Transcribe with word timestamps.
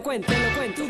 Lo 0.00 0.04
cuento, 0.04 0.32
lo 0.32 0.56
cuento. 0.56 0.82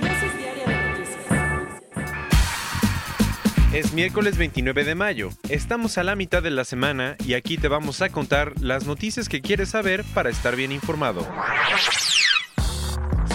De. 3.73 3.77
Es 3.77 3.93
miércoles 3.93 4.37
29 4.37 4.85
de 4.85 4.95
mayo. 4.95 5.31
Estamos 5.49 5.99
a 5.99 6.05
la 6.05 6.15
mitad 6.15 6.45
de 6.45 6.51
la 6.51 6.65
semana 6.65 7.17
y 7.27 7.35
aquí 7.35 7.59
te 7.59 7.67
vamos 7.67 8.03
a 8.03 8.11
contar 8.11 8.53
las 8.61 8.87
noticias 8.87 9.29
que 9.29 9.41
quieres 9.41 9.71
saber 9.71 10.05
para 10.15 10.31
estar 10.31 10.55
bien 10.55 10.71
informado. 10.71 11.27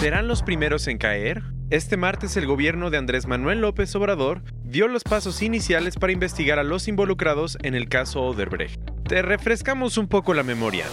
¿Serán 0.00 0.28
los 0.28 0.42
primeros 0.42 0.86
en 0.88 0.96
caer? 0.96 1.42
Este 1.68 1.98
martes 1.98 2.38
el 2.38 2.46
gobierno 2.46 2.88
de 2.90 2.96
Andrés 2.96 3.26
Manuel 3.26 3.60
López 3.60 3.94
Obrador 3.96 4.42
dio 4.64 4.88
los 4.88 5.02
pasos 5.04 5.42
iniciales 5.42 5.96
para 5.96 6.12
investigar 6.12 6.58
a 6.58 6.64
los 6.64 6.88
involucrados 6.88 7.58
en 7.62 7.74
el 7.74 7.88
caso 7.88 8.22
Oderbrecht. 8.22 8.80
Te 9.06 9.20
refrescamos 9.20 9.98
un 9.98 10.08
poco 10.08 10.32
la 10.32 10.42
memoria. 10.42 10.86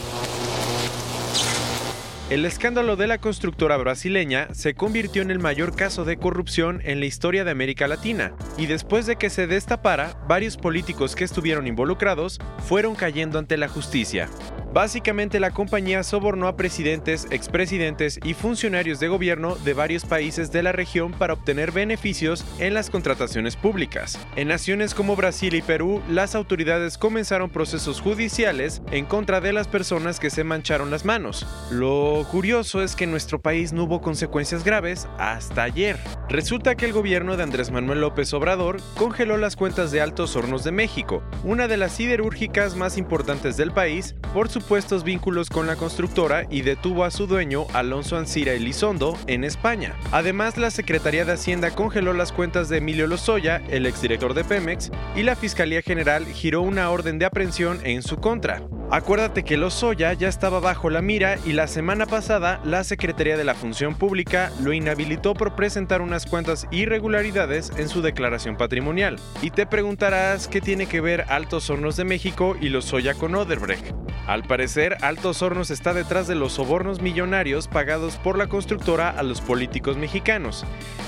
El 2.30 2.46
escándalo 2.46 2.96
de 2.96 3.06
la 3.06 3.18
constructora 3.18 3.76
brasileña 3.76 4.48
se 4.54 4.76
convirtió 4.76 5.22
en 5.22 5.30
el 5.30 5.40
mayor 5.40 5.76
caso 5.76 6.06
de 6.06 6.16
corrupción 6.16 6.80
en 6.86 7.02
la 7.02 7.06
historia 7.06 7.44
de 7.44 7.52
América 7.52 7.86
Latina, 7.86 8.34
y 8.58 8.66
después 8.66 9.06
de 9.06 9.18
que 9.18 9.30
se 9.30 9.46
destapara, 9.46 10.18
varios 10.26 10.56
políticos 10.56 11.16
que 11.16 11.26
estuvieron 11.26 11.68
involucrados 11.68 12.40
fueron 12.66 12.96
cayendo 12.96 13.40
ante 13.40 13.58
la 13.58 13.68
justicia. 13.68 14.30
Básicamente 14.74 15.40
la 15.40 15.52
compañía 15.52 16.02
sobornó 16.02 16.48
a 16.48 16.58
presidentes, 16.58 17.28
expresidentes 17.30 18.20
y 18.24 18.34
funcionarios 18.34 19.00
de 19.00 19.08
gobierno 19.08 19.56
de 19.58 19.76
varios 19.76 20.04
países 20.04 20.52
de 20.52 20.64
la 20.64 20.72
región 20.72 21.12
para 21.12 21.34
obtener 21.34 21.72
beneficios 21.72 22.44
en 22.58 22.74
las 22.74 22.90
contrataciones 22.90 23.56
públicas. 23.56 24.18
En 24.36 24.48
naciones 24.48 24.96
como 24.96 25.16
Brasil 25.16 25.54
y 25.54 25.62
Perú, 25.62 26.02
las 26.10 26.34
autoridades 26.34 26.98
comenzaron 26.98 27.52
procesos 27.52 28.02
judiciales 28.02 28.82
en 28.90 29.06
contra 29.06 29.42
de 29.42 29.54
las 29.54 29.68
personas 29.68 30.20
que 30.20 30.32
se 30.32 30.44
mancharon 30.44 30.90
las 30.90 31.06
manos. 31.06 31.46
Lo 31.70 32.26
curioso 32.32 32.82
es 32.82 32.96
que 32.96 33.04
en 33.04 33.12
nuestro 33.12 33.40
país 33.40 33.74
no 33.74 33.84
hubo 33.84 34.02
consecuencias 34.02 34.64
graves 34.64 35.08
hasta 35.20 35.62
ayer. 35.62 36.00
Resulta 36.30 36.74
que 36.74 36.86
el 36.86 36.94
gobierno 36.94 37.38
de 37.38 37.44
Andrés 37.44 37.70
Manuel 37.70 38.02
López 38.02 38.34
Obrador 38.34 38.82
congeló 38.98 39.38
las 39.38 39.56
cuentas 39.56 39.92
de 39.92 40.02
Altos 40.02 40.36
Hornos 40.36 40.64
de 40.64 40.72
México, 40.72 41.22
una 41.44 41.68
de 41.68 41.78
las 41.78 41.92
siderúrgicas 41.92 42.76
más 42.76 42.98
importantes 42.98 43.56
del 43.56 43.72
país, 43.72 44.16
por 44.34 44.50
su 44.50 44.63
supuestos 44.64 45.04
vínculos 45.04 45.50
con 45.50 45.68
la 45.68 45.76
constructora 45.76 46.48
y 46.50 46.62
detuvo 46.62 47.04
a 47.04 47.12
su 47.12 47.28
dueño, 47.28 47.66
Alonso 47.74 48.16
Ancira 48.16 48.54
Elizondo, 48.54 49.18
en 49.28 49.44
España. 49.44 49.94
Además, 50.14 50.58
la 50.58 50.72
Secretaría 50.72 51.26
de 51.26 51.34
Hacienda 51.34 51.72
congeló 51.72 52.14
las 52.14 52.32
cuentas 52.32 52.70
de 52.70 52.78
Emilio 52.78 53.06
Lozoya, 53.08 53.62
el 53.70 53.86
exdirector 53.86 54.34
de 54.34 54.46
Pemex, 54.46 54.90
y 55.18 55.24
la 55.24 55.36
Fiscalía 55.36 55.82
General 55.82 56.26
giró 56.26 56.62
una 56.62 56.90
orden 56.92 57.20
de 57.20 57.26
aprehensión 57.26 57.80
en 57.84 58.04
su 58.04 58.22
contra. 58.22 58.62
Acuérdate 58.94 59.42
que 59.42 59.58
Lozoya 59.58 60.14
ya 60.14 60.28
estaba 60.28 60.60
bajo 60.60 60.92
la 60.92 61.02
mira 61.02 61.40
y 61.48 61.54
la 61.54 61.66
semana 61.66 62.06
pasada 62.06 62.62
la 62.64 62.84
Secretaría 62.84 63.36
de 63.38 63.44
la 63.44 63.56
Función 63.56 63.96
Pública 63.96 64.52
lo 64.62 64.72
inhabilitó 64.72 65.34
por 65.34 65.56
presentar 65.56 66.04
unas 66.04 66.28
cuantas 66.28 66.68
irregularidades 66.70 67.72
en 67.78 67.90
su 67.90 68.04
declaración 68.04 68.56
patrimonial. 68.56 69.20
Y 69.42 69.50
te 69.50 69.66
preguntarás 69.66 70.48
qué 70.48 70.62
tiene 70.62 70.86
que 70.86 71.02
ver 71.02 71.26
Altos 71.30 71.72
Hornos 71.72 71.96
de 71.96 72.04
México 72.04 72.56
y 72.62 72.70
Lozoya 72.70 73.16
con 73.16 73.34
Oderbrecht. 73.34 73.96
Al 74.28 74.44
parecer, 74.44 74.96
Altos 75.02 75.42
Hornos 75.42 75.72
está 75.72 75.96
detrás 75.96 76.28
de 76.28 76.36
los 76.36 76.54
sobornos 76.54 77.02
millonarios 77.02 77.68
pagados 77.68 78.18
por 78.18 78.38
la 78.38 78.46
constructora 78.46 79.10
a 79.10 79.24
los 79.24 79.42
políticos 79.42 79.98
mexicanos, 79.98 80.66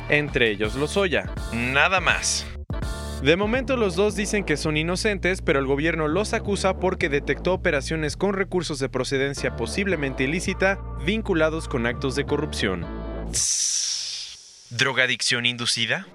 entre 0.10 0.50
ellos 0.50 0.74
Lozoya. 0.74 1.32
Nada 1.54 2.02
más. 2.02 2.48
De 3.24 3.38
momento 3.38 3.76
los 3.76 3.96
dos 3.96 4.16
dicen 4.16 4.44
que 4.44 4.56
son 4.56 4.78
inocentes, 4.78 5.42
pero 5.42 5.60
el 5.60 5.66
gobierno 5.66 6.08
los 6.08 6.34
acusa 6.34 6.80
porque 6.80 7.10
detectó 7.10 7.54
operaciones 7.54 8.18
con 8.18 8.34
recursos 8.34 8.78
de 8.80 8.90
procedencia 8.90 9.56
posiblemente 9.56 10.26
ilícita 10.26 10.80
vinculados 11.06 11.68
con 11.68 11.88
actos 11.88 12.16
de 12.16 12.26
corrupción. 12.26 12.86
¿Drogadicción 14.70 15.46
inducida? 15.46 16.06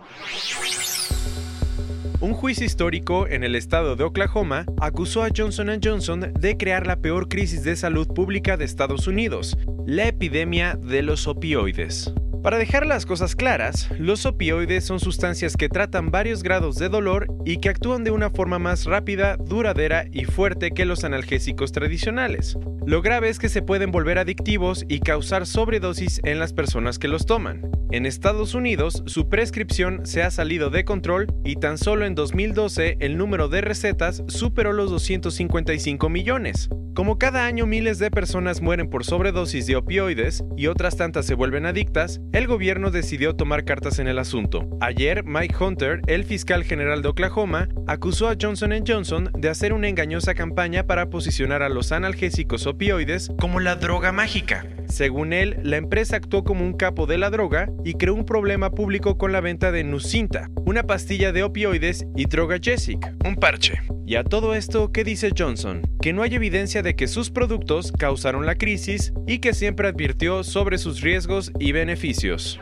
Un 2.21 2.35
juicio 2.35 2.67
histórico 2.67 3.27
en 3.27 3.45
el 3.45 3.55
estado 3.55 3.97
de 3.97 4.05
Oklahoma 4.05 4.67
acusó 4.79 5.25
a 5.25 5.31
Johnson 5.35 5.81
Johnson 5.83 6.33
de 6.39 6.57
crear 6.59 6.87
la 6.87 6.97
peor 6.97 7.29
crisis 7.29 7.65
de 7.65 7.77
salud 7.77 8.07
pública 8.09 8.59
de 8.59 8.67
Estados 8.67 9.07
Unidos, 9.07 9.57
la 9.87 10.07
epidemia 10.07 10.79
de 10.79 11.03
los 11.03 11.27
opioides. 11.27 12.13
Para 12.43 12.57
dejar 12.57 12.87
las 12.87 13.05
cosas 13.05 13.37
claras, 13.37 13.91
los 13.99 14.25
opioides 14.25 14.85
son 14.85 14.99
sustancias 14.99 15.57
que 15.59 15.69
tratan 15.69 16.11
varios 16.11 16.43
grados 16.43 16.77
de 16.77 16.89
dolor 16.89 17.27
y 17.45 17.59
que 17.59 17.69
actúan 17.69 18.03
de 18.03 18.13
una 18.13 18.31
forma 18.31 18.59
más 18.59 18.87
rápida, 18.87 19.37
duradera 19.37 20.07
y 20.11 20.25
fuerte 20.25 20.71
que 20.71 20.87
los 20.87 21.05
analgésicos 21.05 21.71
tradicionales. 21.71 22.57
Lo 22.87 23.03
grave 23.03 23.29
es 23.29 23.39
que 23.39 23.51
se 23.51 23.61
pueden 23.61 23.91
volver 23.91 24.19
adictivos 24.19 24.87
y 24.89 25.01
causar 25.01 25.47
sobredosis 25.47 26.21
en 26.25 26.39
las 26.39 26.55
personas 26.55 26.99
que 26.99 27.09
los 27.09 27.27
toman. 27.27 27.71
En 27.93 28.07
Estados 28.07 28.55
Unidos, 28.55 29.03
su 29.05 29.29
prescripción 29.29 30.07
se 30.07 30.23
ha 30.23 30.31
salido 30.31 30.71
de 30.71 30.87
control 30.87 31.27
y 31.45 31.57
tan 31.57 31.77
solo 31.77 32.07
en 32.07 32.15
2012 32.15 32.97
el 33.01 33.19
número 33.19 33.49
de 33.49 33.61
recetas 33.61 34.23
superó 34.29 34.73
los 34.73 34.91
255 34.91 36.09
millones. 36.09 36.71
Como 37.01 37.17
cada 37.17 37.47
año 37.47 37.65
miles 37.65 37.99
de 37.99 38.11
personas 38.11 38.61
mueren 38.61 38.91
por 38.91 39.07
sobredosis 39.07 39.67
de 39.67 39.75
opioides 39.75 40.45
y 40.55 40.67
otras 40.67 40.99
tantas 40.99 41.25
se 41.25 41.35
vuelven 41.35 41.65
adictas, 41.65 42.21
el 42.35 42.47
gobierno 42.47 42.91
decidió 42.91 43.35
tomar 43.35 43.65
cartas 43.65 43.99
en 44.01 44.07
el 44.07 44.19
asunto. 44.19 44.69
Ayer, 44.83 45.25
Mike 45.25 45.55
Hunter, 45.59 46.03
el 46.09 46.25
fiscal 46.25 46.63
general 46.63 47.01
de 47.01 47.09
Oklahoma, 47.09 47.69
acusó 47.87 48.29
a 48.29 48.37
Johnson 48.39 48.85
Johnson 48.87 49.31
de 49.33 49.49
hacer 49.49 49.73
una 49.73 49.89
engañosa 49.89 50.35
campaña 50.35 50.87
para 50.87 51.09
posicionar 51.09 51.63
a 51.63 51.71
los 51.71 51.91
analgésicos 51.91 52.67
opioides 52.67 53.31
como 53.39 53.61
la 53.61 53.77
droga 53.77 54.13
mágica. 54.13 54.67
Según 54.91 55.33
él, 55.33 55.57
la 55.63 55.77
empresa 55.77 56.17
actuó 56.17 56.45
como 56.45 56.65
un 56.65 56.73
capo 56.73 57.07
de 57.07 57.17
la 57.17 57.31
droga 57.31 57.69
y 57.85 57.95
creó 57.95 58.15
un 58.15 58.27
problema 58.27 58.71
público 58.71 59.17
con 59.17 59.33
la 59.33 59.41
venta 59.41 59.71
de 59.71 59.85
Nucinta, 59.85 60.49
una 60.67 60.83
pastilla 60.83 61.33
de 61.33 61.45
opioides, 61.45 62.05
y 62.17 62.27
droga 62.27 62.59
Jessic, 62.61 62.99
un 63.25 63.37
parche. 63.37 63.81
Y 64.05 64.17
a 64.17 64.25
todo 64.25 64.55
esto, 64.55 64.91
¿qué 64.93 65.05
dice 65.05 65.31
Johnson? 65.37 65.83
Que 66.03 66.13
no 66.13 66.23
hay 66.23 66.35
evidencia 66.35 66.83
de 66.83 66.97
que 66.97 67.07
sus 67.07 67.31
productos 67.31 67.93
causaron 67.93 68.45
la 68.45 68.57
crisis 68.57 69.13
y 69.27 69.39
que 69.39 69.55
siempre 69.55 69.89
advirtió 69.89 70.43
sobre 70.43 70.79
sus 70.79 71.01
riesgos 71.01 71.53
y 71.61 71.73
beneficios 71.73 72.59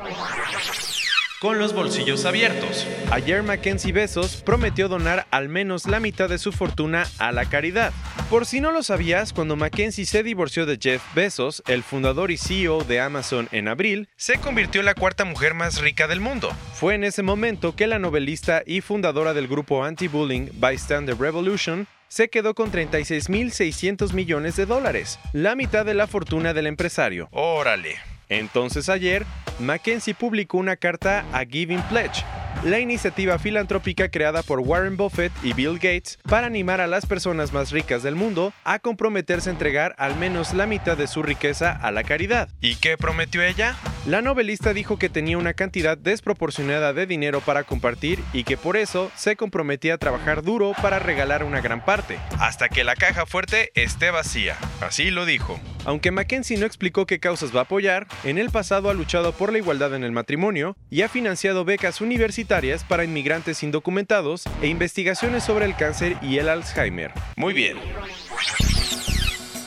con 1.40 1.58
los 1.58 1.72
bolsillos 1.72 2.24
abiertos. 2.24 2.86
Ayer 3.12 3.42
Mackenzie 3.42 3.92
Besos 3.92 4.42
prometió 4.44 4.88
donar 4.88 5.26
al 5.30 5.48
menos 5.48 5.86
la 5.86 6.00
mitad 6.00 6.28
de 6.28 6.38
su 6.38 6.50
fortuna 6.52 7.06
a 7.18 7.30
la 7.32 7.44
caridad. 7.44 7.92
Por 8.30 8.44
si 8.44 8.60
no 8.60 8.72
lo 8.72 8.82
sabías, 8.82 9.32
cuando 9.32 9.56
Mackenzie 9.56 10.04
se 10.04 10.22
divorció 10.22 10.66
de 10.66 10.78
Jeff 10.78 11.02
Bezos, 11.14 11.62
el 11.66 11.82
fundador 11.82 12.30
y 12.30 12.36
CEO 12.36 12.84
de 12.84 13.00
Amazon 13.00 13.48
en 13.52 13.68
abril, 13.68 14.10
se 14.16 14.36
convirtió 14.36 14.82
en 14.82 14.84
la 14.84 14.92
cuarta 14.92 15.24
mujer 15.24 15.54
más 15.54 15.80
rica 15.80 16.06
del 16.06 16.20
mundo. 16.20 16.54
Fue 16.74 16.94
en 16.94 17.04
ese 17.04 17.22
momento 17.22 17.74
que 17.74 17.86
la 17.86 17.98
novelista 17.98 18.62
y 18.66 18.82
fundadora 18.82 19.32
del 19.32 19.48
grupo 19.48 19.82
anti-bullying 19.82 20.50
Bystander 20.60 21.16
Revolution 21.16 21.86
se 22.08 22.28
quedó 22.28 22.54
con 22.54 22.70
36.600 22.70 24.12
millones 24.12 24.56
de 24.56 24.66
dólares, 24.66 25.18
la 25.32 25.54
mitad 25.54 25.86
de 25.86 25.94
la 25.94 26.06
fortuna 26.06 26.52
del 26.52 26.66
empresario. 26.66 27.30
Órale. 27.32 27.96
Entonces 28.28 28.90
ayer, 28.90 29.24
Mackenzie 29.58 30.12
publicó 30.12 30.58
una 30.58 30.76
carta 30.76 31.24
a 31.32 31.46
Giving 31.46 31.82
Pledge, 31.88 32.22
la 32.64 32.80
iniciativa 32.80 33.38
filantrópica 33.38 34.08
creada 34.08 34.42
por 34.42 34.60
Warren 34.60 34.96
Buffett 34.96 35.32
y 35.42 35.52
Bill 35.52 35.74
Gates 35.74 36.18
para 36.28 36.46
animar 36.46 36.80
a 36.80 36.86
las 36.86 37.06
personas 37.06 37.52
más 37.52 37.70
ricas 37.70 38.02
del 38.02 38.16
mundo 38.16 38.52
a 38.64 38.78
comprometerse 38.78 39.50
a 39.50 39.52
entregar 39.52 39.94
al 39.98 40.16
menos 40.16 40.54
la 40.54 40.66
mitad 40.66 40.96
de 40.96 41.06
su 41.06 41.22
riqueza 41.22 41.72
a 41.72 41.90
la 41.92 42.02
caridad. 42.02 42.48
¿Y 42.60 42.76
qué 42.76 42.96
prometió 42.96 43.42
ella? 43.42 43.76
La 44.08 44.22
novelista 44.22 44.72
dijo 44.72 44.98
que 44.98 45.10
tenía 45.10 45.36
una 45.36 45.52
cantidad 45.52 45.98
desproporcionada 45.98 46.94
de 46.94 47.04
dinero 47.04 47.42
para 47.42 47.64
compartir 47.64 48.24
y 48.32 48.44
que 48.44 48.56
por 48.56 48.78
eso 48.78 49.12
se 49.14 49.36
comprometía 49.36 49.92
a 49.92 49.98
trabajar 49.98 50.42
duro 50.42 50.72
para 50.80 50.98
regalar 50.98 51.44
una 51.44 51.60
gran 51.60 51.84
parte, 51.84 52.18
hasta 52.38 52.70
que 52.70 52.84
la 52.84 52.96
caja 52.96 53.26
fuerte 53.26 53.70
esté 53.74 54.10
vacía. 54.10 54.56
Así 54.80 55.10
lo 55.10 55.26
dijo. 55.26 55.60
Aunque 55.84 56.10
Mackenzie 56.10 56.56
no 56.56 56.64
explicó 56.64 57.04
qué 57.04 57.20
causas 57.20 57.54
va 57.54 57.60
a 57.60 57.62
apoyar, 57.64 58.06
en 58.24 58.38
el 58.38 58.48
pasado 58.48 58.88
ha 58.88 58.94
luchado 58.94 59.32
por 59.32 59.52
la 59.52 59.58
igualdad 59.58 59.94
en 59.94 60.04
el 60.04 60.12
matrimonio 60.12 60.74
y 60.88 61.02
ha 61.02 61.10
financiado 61.10 61.66
becas 61.66 62.00
universitarias 62.00 62.84
para 62.84 63.04
inmigrantes 63.04 63.62
indocumentados 63.62 64.44
e 64.62 64.68
investigaciones 64.68 65.44
sobre 65.44 65.66
el 65.66 65.76
cáncer 65.76 66.16
y 66.22 66.38
el 66.38 66.48
Alzheimer. 66.48 67.12
Muy 67.36 67.52
bien. 67.52 67.76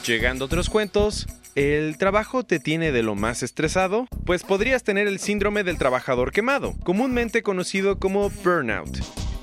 Llegando 0.04 0.46
a 0.46 0.48
otros 0.48 0.68
cuentos, 0.68 1.28
¿El 1.56 1.98
trabajo 1.98 2.46
te 2.46 2.60
tiene 2.62 2.94
de 2.94 3.04
lo 3.04 3.16
más 3.16 3.44
estresado? 3.44 4.08
Pues 4.26 4.44
podrías 4.44 4.84
tener 4.84 5.08
el 5.08 5.20
síndrome 5.20 5.66
del 5.66 5.78
trabajador 5.78 6.32
quemado, 6.32 6.76
comúnmente 6.84 7.44
conocido 7.44 8.00
como 8.00 8.30
burnout, 8.30 9.00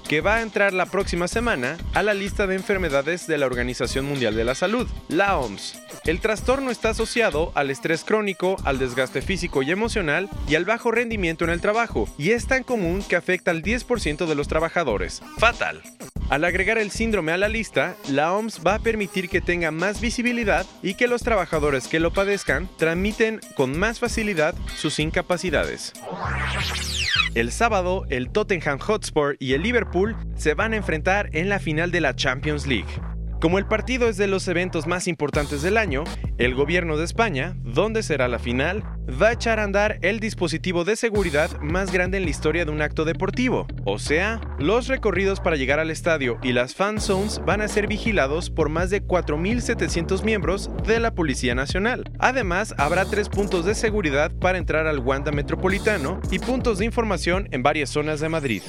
que 0.08 0.22
va 0.22 0.37
a 0.37 0.43
entrar 0.43 0.72
la 0.72 0.87
próxima 0.87 1.28
semana 1.28 1.76
a 1.93 2.02
la 2.02 2.14
lista 2.14 2.46
de 2.46 2.55
enfermedades 2.55 3.26
de 3.26 3.37
la 3.37 3.46
Organización 3.46 4.06
Mundial 4.06 4.34
de 4.34 4.44
la 4.44 4.55
Salud, 4.55 4.88
la 5.08 5.37
OMS. 5.37 5.78
El 6.05 6.20
trastorno 6.20 6.70
está 6.70 6.90
asociado 6.90 7.52
al 7.55 7.70
estrés 7.70 8.05
crónico, 8.05 8.56
al 8.64 8.78
desgaste 8.78 9.20
físico 9.20 9.62
y 9.62 9.70
emocional 9.70 10.31
y 10.49 10.55
al 10.55 10.64
bajo 10.64 10.90
rendimiento 10.90 11.44
en 11.44 11.50
el 11.50 11.60
trabajo, 11.60 12.08
y 12.16 12.31
es 12.31 12.46
tan 12.46 12.62
común 12.62 13.05
que 13.06 13.16
afecta 13.16 13.50
al 13.50 13.62
10% 13.62 14.26
de 14.26 14.34
los 14.34 14.49
trabajadores. 14.49 15.22
Fatal. 15.37 15.82
Al 16.31 16.44
agregar 16.44 16.78
el 16.78 16.90
síndrome 16.90 17.32
a 17.32 17.38
la 17.38 17.49
lista, 17.49 17.94
la 18.08 18.32
OMS 18.32 18.61
va 18.66 18.75
a 18.75 18.78
permitir 18.78 19.28
que 19.28 19.40
tenga 19.40 19.70
más 19.70 20.00
visibilidad 20.00 20.66
y 20.82 20.94
que 20.94 21.08
los 21.08 21.22
trabajadores 21.22 21.88
que 21.88 22.00
lo 22.00 22.12
padezcan 22.12 22.69
transmiten 22.76 23.40
con 23.56 23.78
más 23.78 23.99
facilidad 23.99 24.54
sus 24.76 24.99
incapacidades. 24.99 25.93
El 27.34 27.52
sábado, 27.52 28.04
el 28.08 28.30
Tottenham 28.30 28.78
Hotspur 28.78 29.36
y 29.38 29.52
el 29.52 29.62
Liverpool 29.62 30.16
se 30.36 30.54
van 30.54 30.72
a 30.72 30.76
enfrentar 30.76 31.28
en 31.32 31.48
la 31.48 31.58
final 31.58 31.90
de 31.90 32.00
la 32.00 32.16
Champions 32.16 32.66
League. 32.66 32.88
Como 33.40 33.58
el 33.58 33.67
partido 33.67 34.08
es 34.08 34.17
de 34.17 34.26
los 34.26 34.49
eventos 34.49 34.88
más 34.88 35.06
importantes 35.06 35.62
del 35.62 35.76
año, 35.76 36.02
el 36.38 36.56
gobierno 36.56 36.96
de 36.96 37.05
España, 37.05 37.56
donde 37.62 38.02
será 38.02 38.26
la 38.26 38.40
final, 38.40 38.82
va 39.11 39.29
a 39.29 39.32
echar 39.32 39.61
a 39.61 39.62
andar 39.62 40.00
el 40.02 40.19
dispositivo 40.19 40.82
de 40.85 40.96
seguridad 40.96 41.49
más 41.61 41.93
grande 41.93 42.19
en 42.19 42.25
la 42.25 42.31
historia 42.31 42.64
de 42.64 42.73
un 42.73 42.82
acto 42.82 43.05
deportivo. 43.05 43.69
O 43.85 44.00
sea, 44.00 44.40
los 44.58 44.88
recorridos 44.88 45.38
para 45.38 45.55
llegar 45.55 45.79
al 45.79 45.90
estadio 45.90 46.38
y 46.43 46.52
las 46.52 46.75
fan 46.75 47.00
zones 47.00 47.40
van 47.46 47.61
a 47.61 47.69
ser 47.69 47.87
vigilados 47.87 48.50
por 48.50 48.70
más 48.70 48.90
de 48.90 49.05
4.700 49.06 50.25
miembros 50.25 50.69
de 50.85 50.99
la 50.99 51.14
Policía 51.14 51.55
Nacional. 51.55 52.11
Además, 52.19 52.75
habrá 52.76 53.05
tres 53.05 53.29
puntos 53.29 53.64
de 53.64 53.76
seguridad 53.76 54.32
para 54.32 54.58
entrar 54.58 54.88
al 54.88 54.99
Wanda 54.99 55.31
Metropolitano 55.31 56.20
y 56.32 56.40
puntos 56.40 56.79
de 56.79 56.87
información 56.87 57.46
en 57.52 57.62
varias 57.62 57.90
zonas 57.90 58.19
de 58.19 58.29
Madrid. 58.29 58.62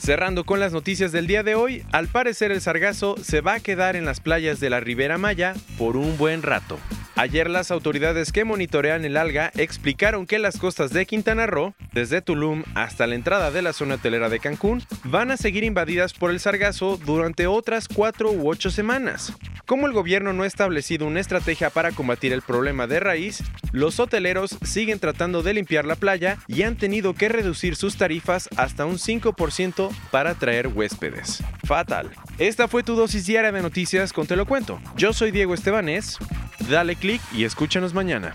Cerrando 0.00 0.44
con 0.44 0.60
las 0.60 0.72
noticias 0.72 1.12
del 1.12 1.26
día 1.26 1.42
de 1.42 1.54
hoy, 1.54 1.84
al 1.92 2.08
parecer 2.08 2.50
el 2.52 2.62
sargazo 2.62 3.16
se 3.22 3.42
va 3.42 3.54
a 3.54 3.60
quedar 3.60 3.96
en 3.96 4.06
las 4.06 4.20
playas 4.20 4.58
de 4.58 4.70
la 4.70 4.80
Ribera 4.80 5.18
Maya 5.18 5.52
por 5.76 5.98
un 5.98 6.16
buen 6.16 6.42
rato. 6.42 6.78
Ayer 7.20 7.50
las 7.50 7.70
autoridades 7.70 8.32
que 8.32 8.46
monitorean 8.46 9.04
el 9.04 9.18
alga 9.18 9.52
explicaron 9.54 10.26
que 10.26 10.38
las 10.38 10.56
costas 10.56 10.90
de 10.90 11.04
Quintana 11.04 11.46
Roo, 11.46 11.74
desde 11.92 12.22
Tulum 12.22 12.64
hasta 12.74 13.06
la 13.06 13.14
entrada 13.14 13.50
de 13.50 13.60
la 13.60 13.74
zona 13.74 13.96
hotelera 13.96 14.30
de 14.30 14.40
Cancún, 14.40 14.82
van 15.04 15.30
a 15.30 15.36
seguir 15.36 15.62
invadidas 15.62 16.14
por 16.14 16.30
el 16.30 16.40
sargazo 16.40 16.96
durante 16.96 17.46
otras 17.46 17.88
cuatro 17.88 18.32
u 18.32 18.48
ocho 18.48 18.70
semanas. 18.70 19.34
Como 19.66 19.86
el 19.86 19.92
gobierno 19.92 20.32
no 20.32 20.44
ha 20.44 20.46
establecido 20.46 21.06
una 21.06 21.20
estrategia 21.20 21.68
para 21.68 21.92
combatir 21.92 22.32
el 22.32 22.40
problema 22.40 22.86
de 22.86 23.00
raíz, 23.00 23.42
los 23.70 24.00
hoteleros 24.00 24.56
siguen 24.62 24.98
tratando 24.98 25.42
de 25.42 25.52
limpiar 25.52 25.84
la 25.84 25.96
playa 25.96 26.38
y 26.48 26.62
han 26.62 26.76
tenido 26.76 27.12
que 27.12 27.28
reducir 27.28 27.76
sus 27.76 27.96
tarifas 27.96 28.48
hasta 28.56 28.86
un 28.86 28.96
5% 28.96 29.90
para 30.10 30.30
atraer 30.30 30.68
huéspedes. 30.68 31.42
Fatal. 31.64 32.10
Esta 32.38 32.66
fue 32.66 32.82
tu 32.82 32.96
dosis 32.96 33.26
diaria 33.26 33.52
de 33.52 33.60
noticias 33.60 34.14
con 34.14 34.26
Te 34.26 34.36
lo 34.36 34.46
cuento. 34.46 34.80
Yo 34.96 35.12
soy 35.12 35.30
Diego 35.30 35.52
Estebanés. 35.52 36.18
Dale 36.68 36.94
click 36.94 37.20
y 37.32 37.44
escúchanos 37.44 37.92
mañana. 37.92 38.32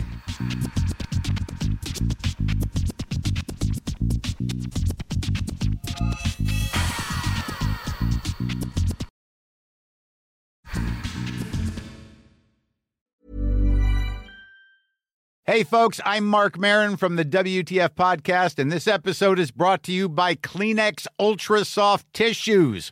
Hey, 15.47 15.63
folks, 15.63 16.01
I'm 16.03 16.25
Mark 16.25 16.57
Marin 16.57 16.97
from 16.97 17.15
the 17.15 17.23
WTF 17.23 17.89
Podcast, 17.91 18.59
and 18.59 18.71
this 18.71 18.87
episode 18.87 19.39
is 19.39 19.51
brought 19.51 19.83
to 19.83 19.93
you 19.93 20.09
by 20.09 20.35
Kleenex 20.35 21.07
Ultra 21.17 21.63
Soft 21.63 22.11
Tissues, 22.13 22.91